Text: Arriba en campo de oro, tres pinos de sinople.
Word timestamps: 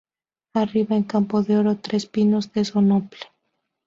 Arriba 0.55 0.95
en 0.95 1.03
campo 1.03 1.43
de 1.43 1.57
oro, 1.57 1.75
tres 1.77 2.07
pinos 2.07 2.51
de 2.53 2.65
sinople. 2.65 3.19